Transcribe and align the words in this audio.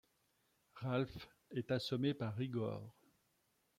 Ralf 0.77 1.29
est 1.51 1.69
assommé 1.69 2.15
par 2.15 2.41
Igor. 2.41 2.97